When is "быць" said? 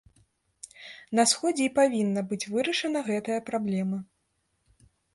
2.33-2.41